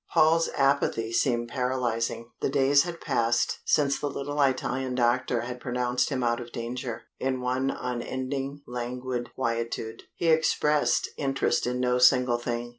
[0.09, 2.31] Paul's apathy seemed paralysing.
[2.39, 7.03] The days had passed, since the little Italian doctor had pronounced him out of danger,
[7.19, 10.01] in one unending languid quietude.
[10.15, 12.69] He expressed interest in no single thing.